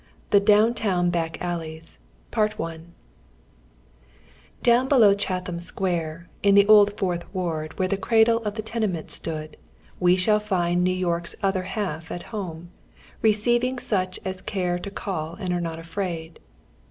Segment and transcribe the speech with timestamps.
[0.31, 1.99] THE DOWN TOWN BACK ALLEYS.
[2.31, 2.57] T^OWS"
[4.89, 9.11] below Cliatliam Square, in tlie old Fourth *—' "Ward, where the cradle of the teiieiueiit
[9.11, 9.57] stood,
[9.99, 12.71] we shall find New York's Other Hiilf at home,
[13.21, 16.39] receiving such as care to call and are not afraid.